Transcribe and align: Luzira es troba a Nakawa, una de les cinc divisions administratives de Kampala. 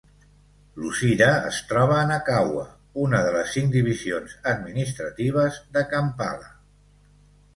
Luzira 0.83 1.27
es 1.49 1.59
troba 1.71 1.97
a 2.03 2.05
Nakawa, 2.11 2.63
una 3.03 3.19
de 3.27 3.35
les 3.37 3.53
cinc 3.57 3.69
divisions 3.77 4.33
administratives 4.55 5.59
de 5.77 5.87
Kampala. 5.95 6.49